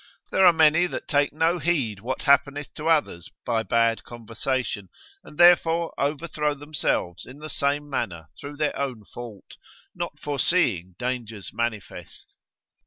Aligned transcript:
There 0.31 0.47
are 0.47 0.51
many 0.51 0.87
that 0.87 1.07
take 1.07 1.31
no 1.31 1.59
heed 1.59 1.99
what 1.99 2.23
happeneth 2.23 2.73
to 2.73 2.89
others 2.89 3.29
by 3.45 3.61
bad 3.61 4.03
conversation, 4.03 4.89
and 5.23 5.37
therefore 5.37 5.93
overthrow 5.95 6.55
themselves 6.55 7.23
in 7.27 7.37
the 7.37 7.51
same 7.51 7.87
manner 7.87 8.29
through 8.39 8.57
their 8.57 8.75
own 8.75 9.05
fault, 9.05 9.57
not 9.93 10.17
foreseeing 10.17 10.95
dangers 10.97 11.51
manifest. 11.53 12.33